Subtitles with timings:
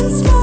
[0.00, 0.39] dance.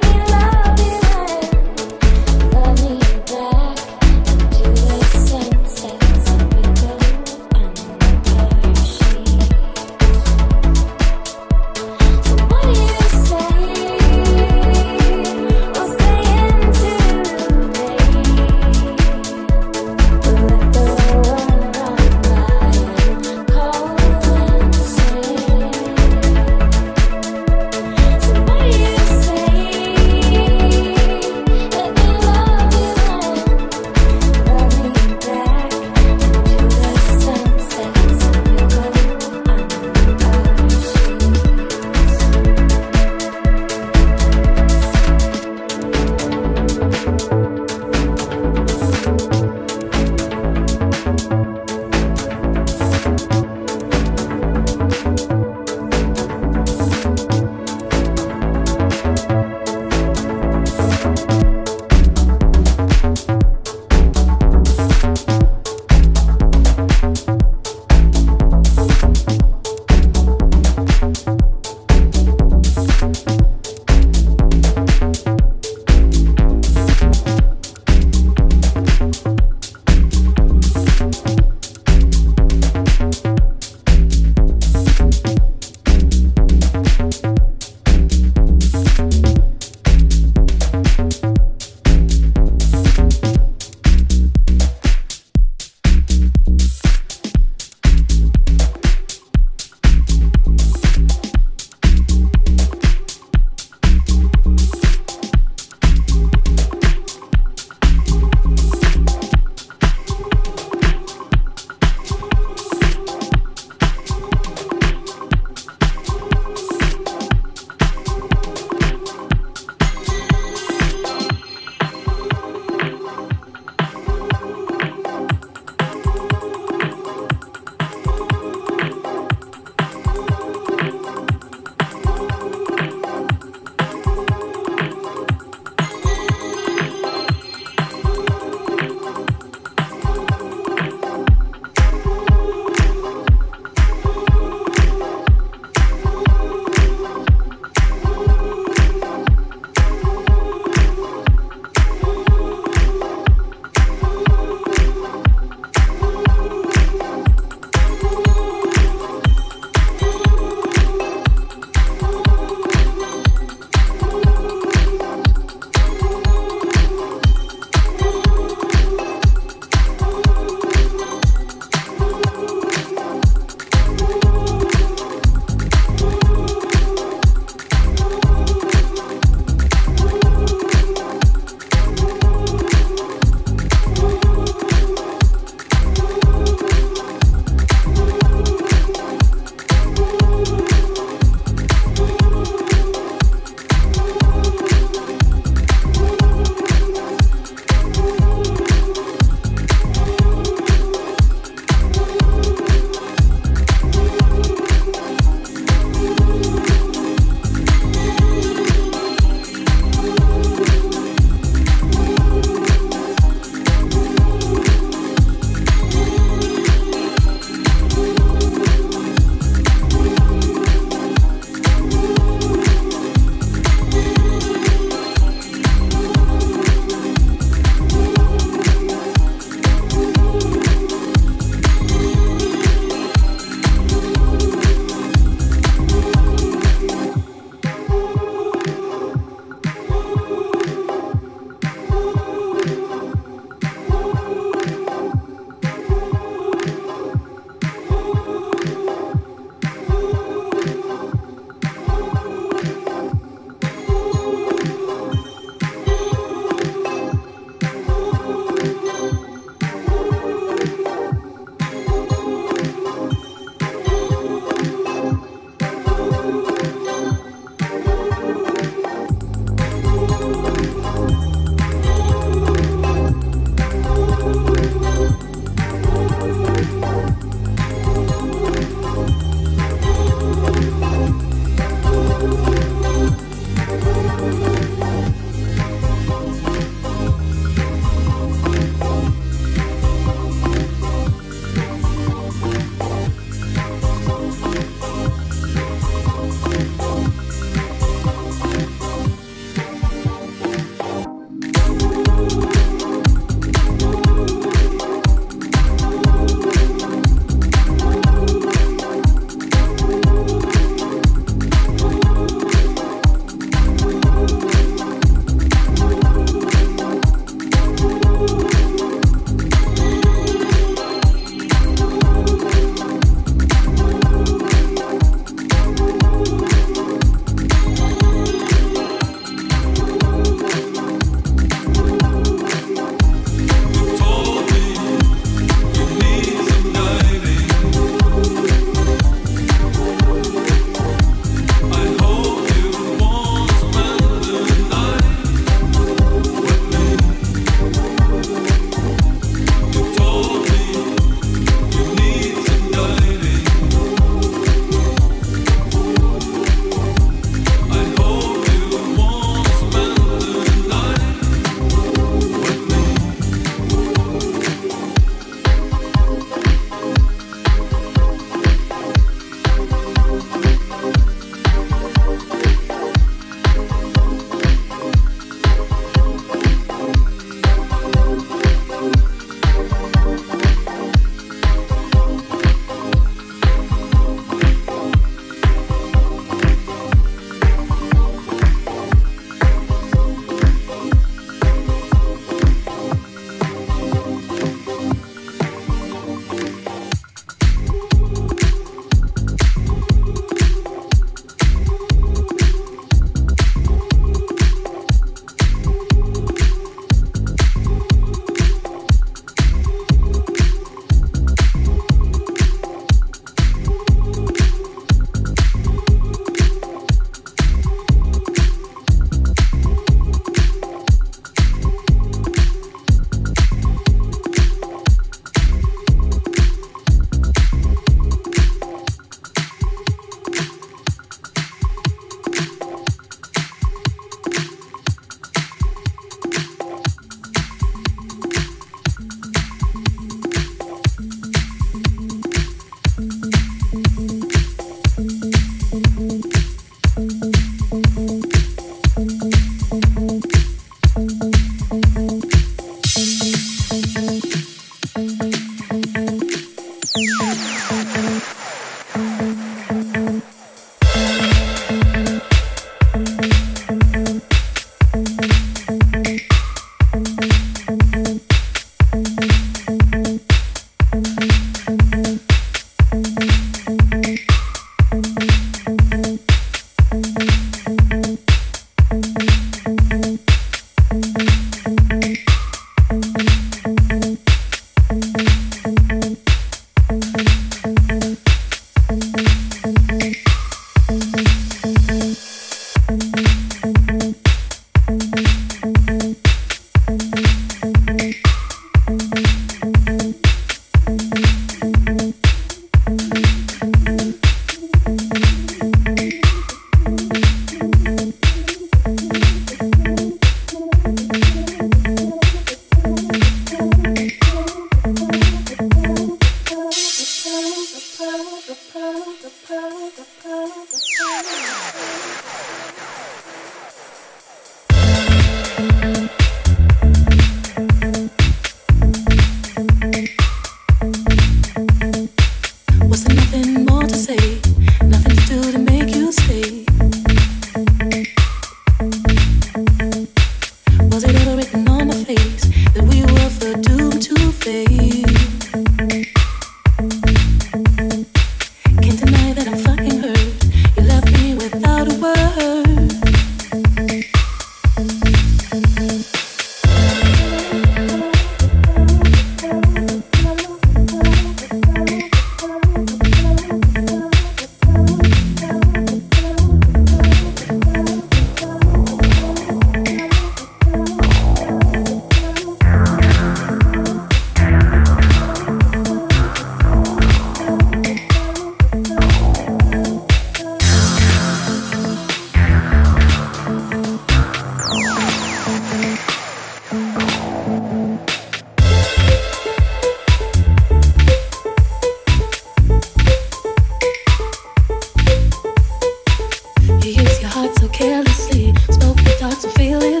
[599.20, 600.00] start to feel.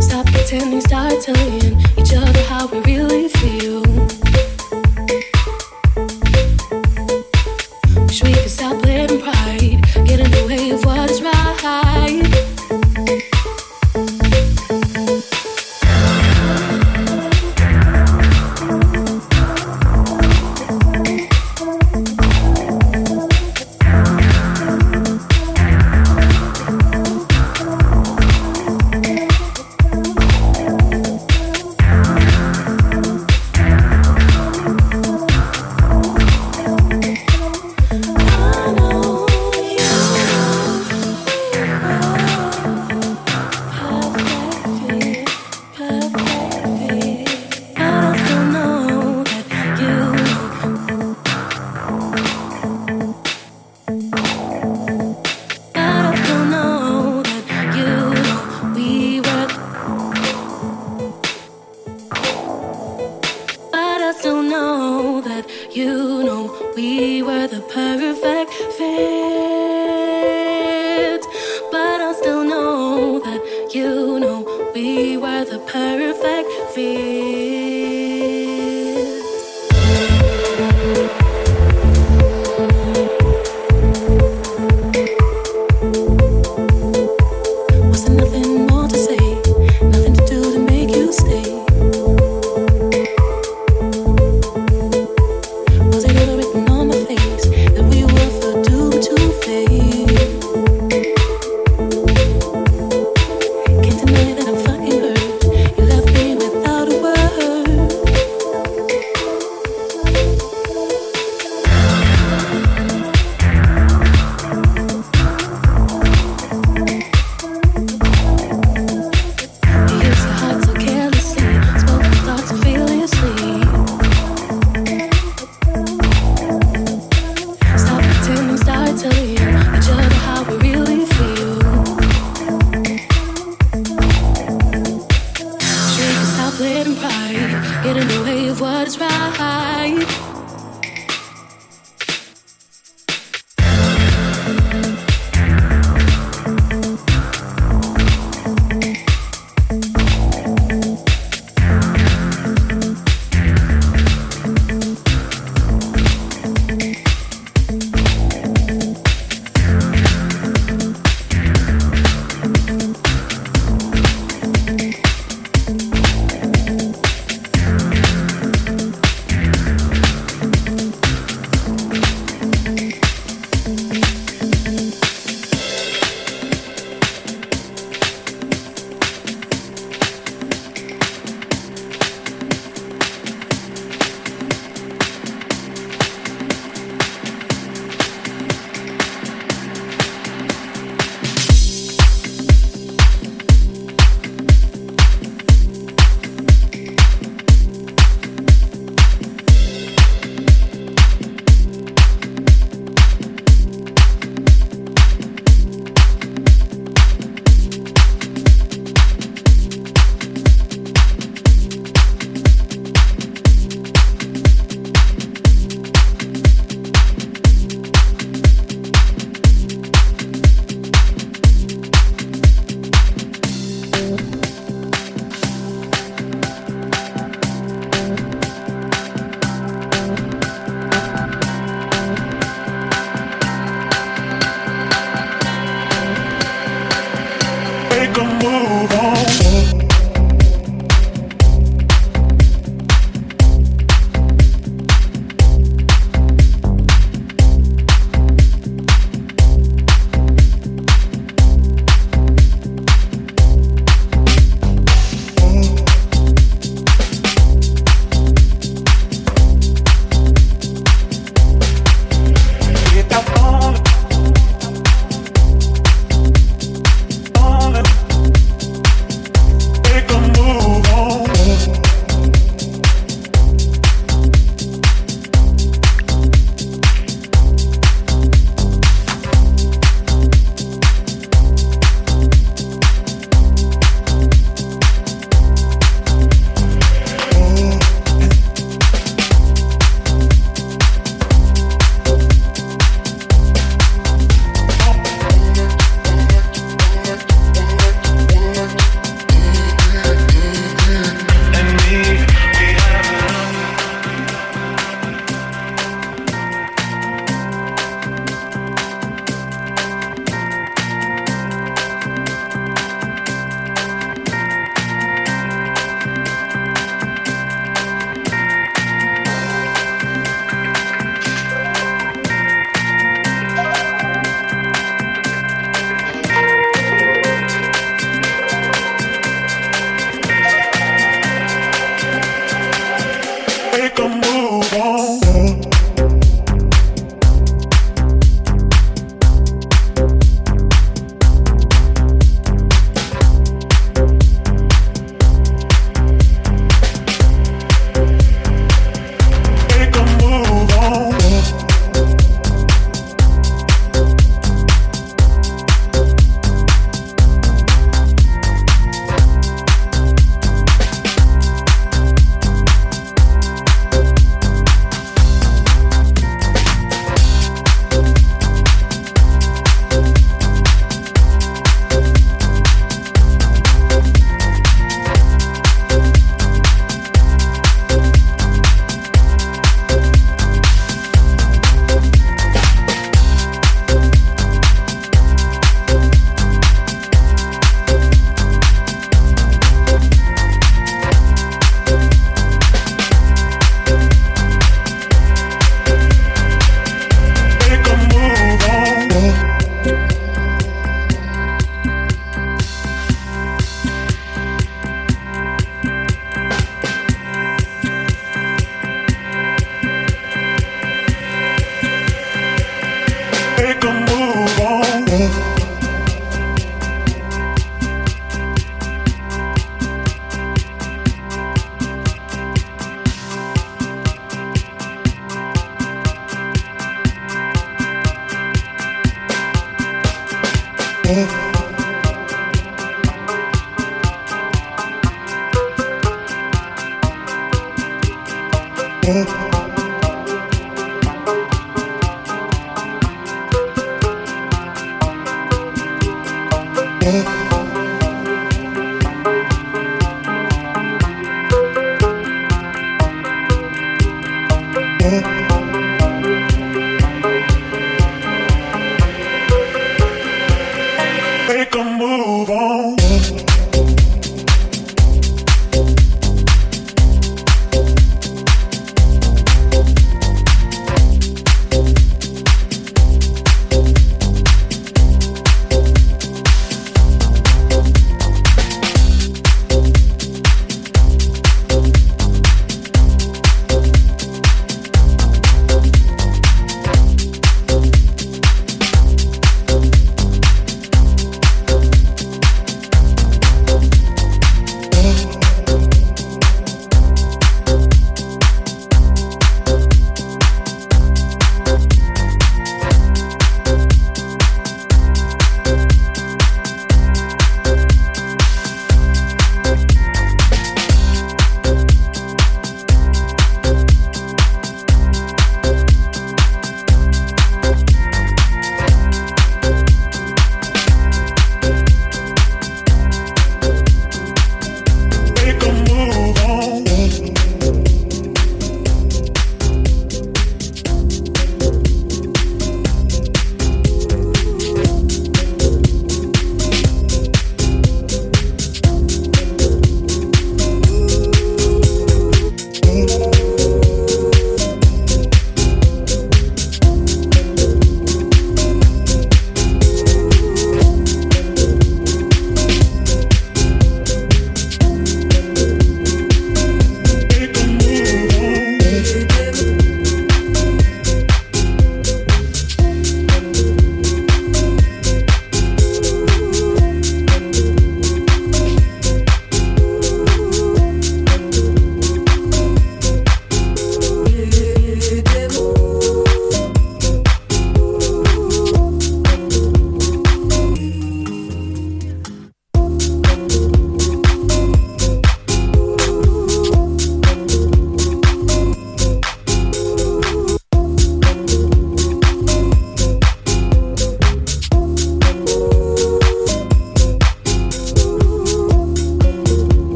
[0.00, 4.19] Stop pretending, start telling each other how we really feel.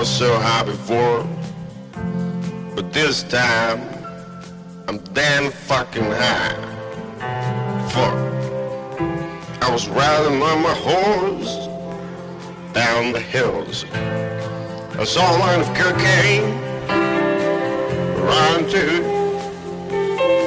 [0.00, 1.28] Was so high before,
[2.74, 3.78] but this time
[4.88, 6.56] I'm damn fucking high.
[7.90, 8.14] Fuck.
[9.60, 11.66] I was riding on my horse
[12.72, 13.84] down the hills.
[13.92, 16.50] I saw a line of cocaine
[18.22, 19.04] around too.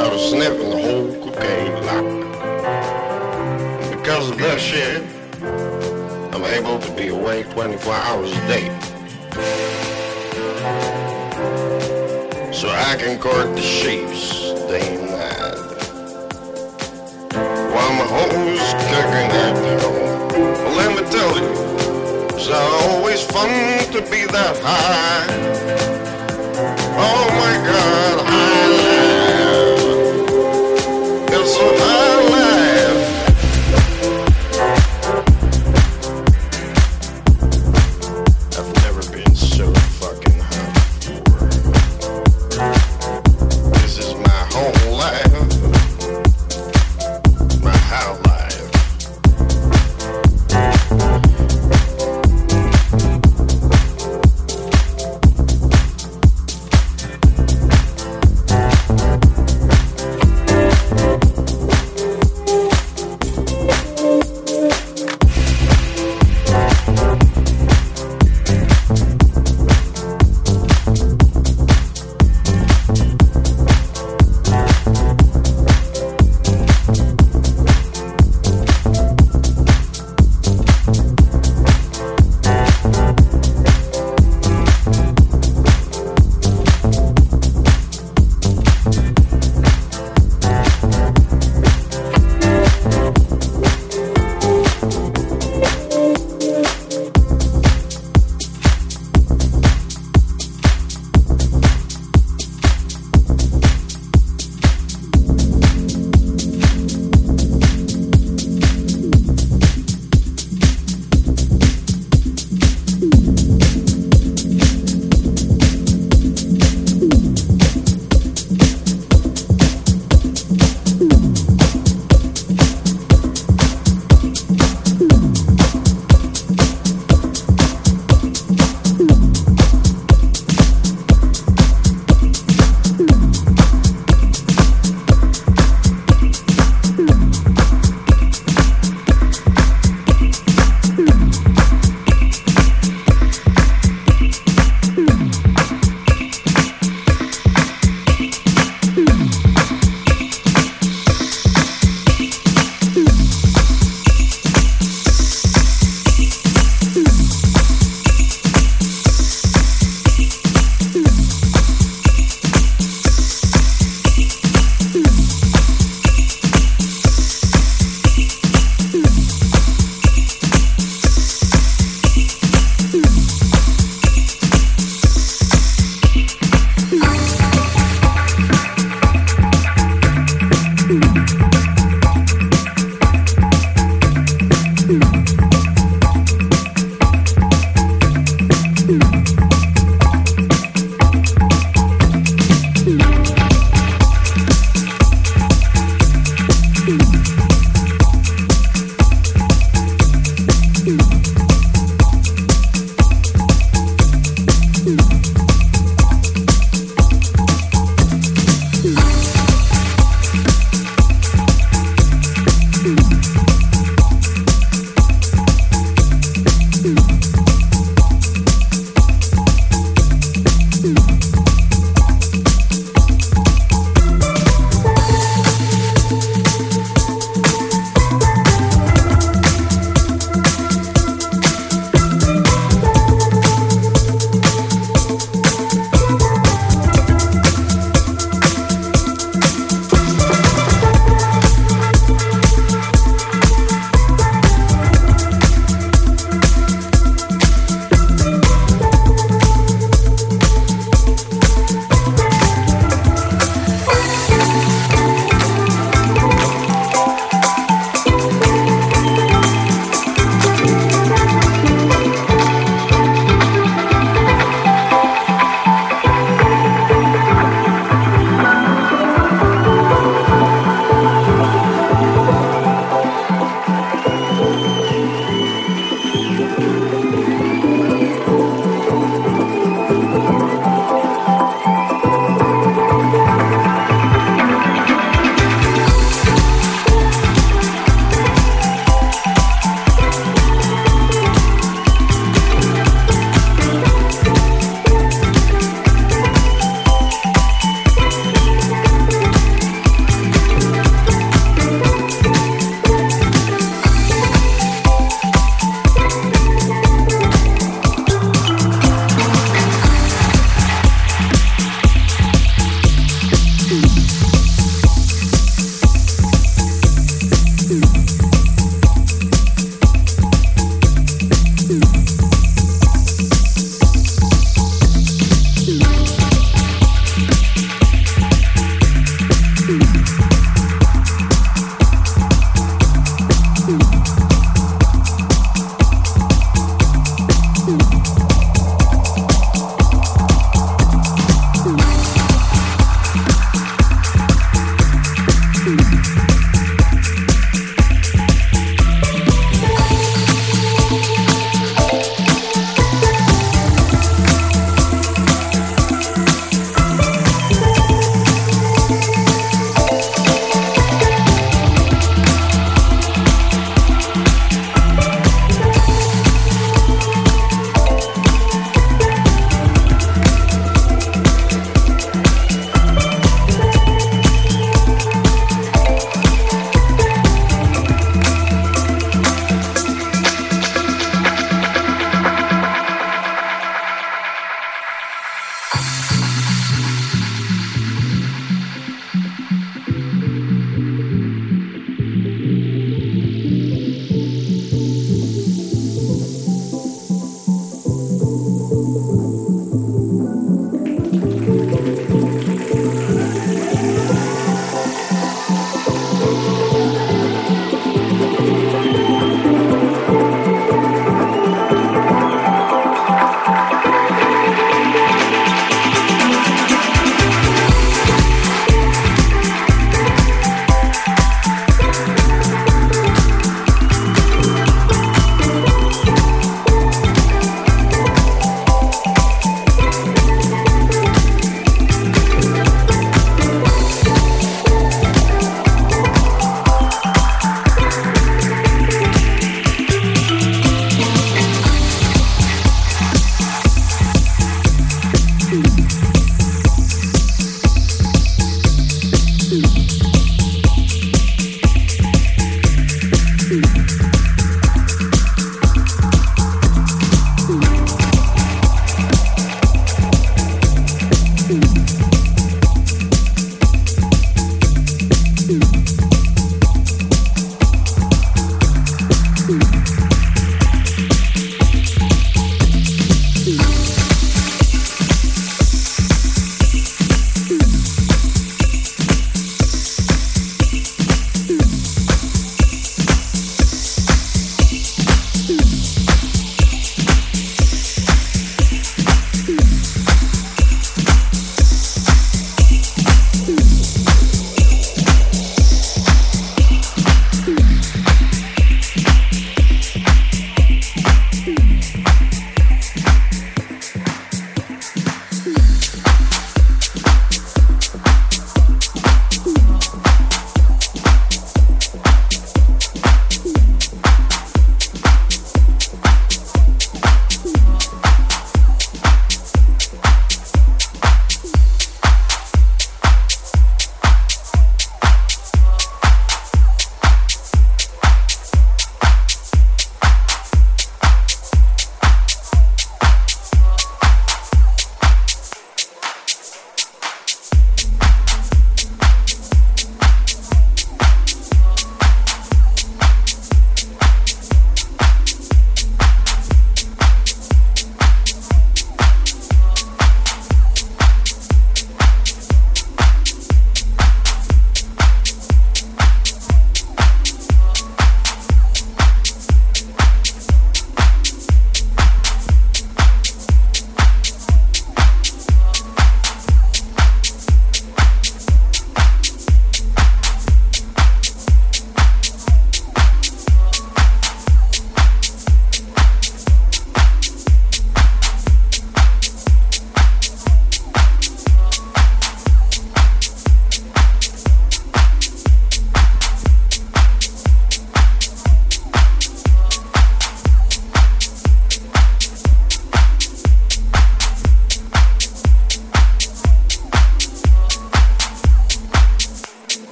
[0.00, 1.74] I was sniffing the whole cocaine.
[3.82, 5.02] And because of that shit,
[6.32, 8.93] I'm able to be awake 24 hours a day.
[12.54, 15.58] so I can court the sheeps day and.
[17.74, 20.32] While my hoes cooking at home,
[20.62, 21.50] well, let me tell you,
[22.36, 23.50] it's always fun
[23.92, 25.26] to be that high.
[26.96, 29.82] Oh my God, high life.
[31.32, 31.93] It's so high.